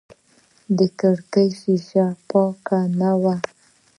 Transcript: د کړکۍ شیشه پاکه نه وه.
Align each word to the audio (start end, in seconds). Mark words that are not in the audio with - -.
د 0.77 0.79
کړکۍ 0.99 1.49
شیشه 1.59 2.05
پاکه 2.29 2.79
نه 2.99 3.11
وه. 3.21 3.35